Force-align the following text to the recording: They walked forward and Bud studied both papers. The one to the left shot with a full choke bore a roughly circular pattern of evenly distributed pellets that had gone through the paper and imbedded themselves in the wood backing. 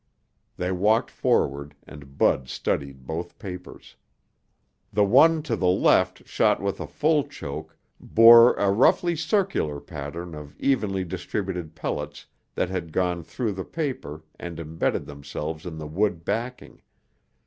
They 0.57 0.71
walked 0.71 1.11
forward 1.11 1.75
and 1.85 2.17
Bud 2.17 2.49
studied 2.49 3.05
both 3.05 3.37
papers. 3.37 3.97
The 4.91 5.03
one 5.03 5.43
to 5.43 5.55
the 5.55 5.67
left 5.67 6.25
shot 6.27 6.59
with 6.59 6.79
a 6.81 6.87
full 6.87 7.27
choke 7.27 7.77
bore 7.99 8.55
a 8.55 8.71
roughly 8.71 9.15
circular 9.15 9.79
pattern 9.79 10.33
of 10.33 10.55
evenly 10.57 11.03
distributed 11.03 11.75
pellets 11.75 12.25
that 12.55 12.69
had 12.71 12.91
gone 12.91 13.23
through 13.23 13.51
the 13.51 13.63
paper 13.63 14.23
and 14.39 14.59
imbedded 14.59 15.05
themselves 15.05 15.67
in 15.67 15.77
the 15.77 15.85
wood 15.85 16.25
backing. 16.25 16.81